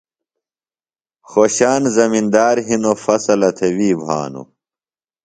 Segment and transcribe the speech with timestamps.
[1.29, 4.47] خوشان زمندار ہِنوۡ، فصلہ تھےۡ وی بھانوۡ